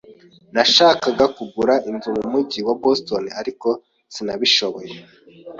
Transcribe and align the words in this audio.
Nashakaga 0.53 1.25
kugura 1.35 1.73
inzu 1.89 2.09
mu 2.17 2.23
mujyi 2.31 2.59
wa 2.67 2.75
Boston, 2.83 3.23
ariko 3.39 3.69
sinabishoboye. 4.13 4.91